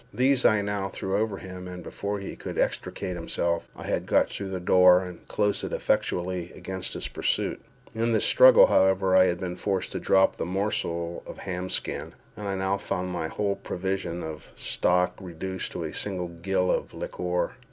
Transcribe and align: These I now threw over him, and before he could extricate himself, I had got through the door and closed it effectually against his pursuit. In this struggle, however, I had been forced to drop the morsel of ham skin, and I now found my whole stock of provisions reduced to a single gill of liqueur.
These 0.11 0.45
I 0.45 0.63
now 0.63 0.87
threw 0.89 1.15
over 1.15 1.37
him, 1.37 1.67
and 1.67 1.83
before 1.83 2.17
he 2.17 2.35
could 2.35 2.57
extricate 2.57 3.15
himself, 3.15 3.67
I 3.75 3.83
had 3.83 4.07
got 4.07 4.31
through 4.31 4.49
the 4.49 4.59
door 4.59 5.05
and 5.05 5.27
closed 5.27 5.63
it 5.63 5.71
effectually 5.71 6.51
against 6.55 6.95
his 6.95 7.07
pursuit. 7.07 7.61
In 7.93 8.11
this 8.11 8.25
struggle, 8.25 8.65
however, 8.65 9.15
I 9.15 9.25
had 9.25 9.39
been 9.39 9.55
forced 9.57 9.91
to 9.91 9.99
drop 9.99 10.37
the 10.37 10.43
morsel 10.47 11.21
of 11.27 11.37
ham 11.37 11.69
skin, 11.69 12.15
and 12.35 12.47
I 12.47 12.55
now 12.55 12.79
found 12.79 13.11
my 13.11 13.27
whole 13.27 13.53
stock 13.53 13.59
of 13.59 13.63
provisions 13.63 14.51
reduced 15.19 15.71
to 15.73 15.83
a 15.83 15.93
single 15.93 16.29
gill 16.29 16.71
of 16.71 16.95
liqueur. 16.95 17.51